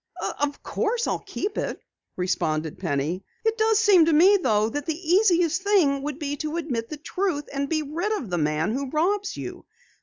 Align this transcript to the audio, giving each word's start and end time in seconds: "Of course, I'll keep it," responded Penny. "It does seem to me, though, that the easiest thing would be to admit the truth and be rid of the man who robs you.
"Of 0.39 0.63
course, 0.63 1.05
I'll 1.05 1.19
keep 1.27 1.59
it," 1.59 1.79
responded 2.15 2.79
Penny. 2.79 3.23
"It 3.45 3.55
does 3.55 3.77
seem 3.77 4.05
to 4.05 4.13
me, 4.13 4.35
though, 4.41 4.67
that 4.67 4.87
the 4.87 4.95
easiest 4.97 5.61
thing 5.61 6.01
would 6.01 6.17
be 6.17 6.35
to 6.37 6.57
admit 6.57 6.89
the 6.89 6.97
truth 6.97 7.47
and 7.53 7.69
be 7.69 7.83
rid 7.83 8.11
of 8.13 8.31
the 8.31 8.39
man 8.39 8.73
who 8.73 8.89
robs 8.89 9.37
you. 9.37 9.63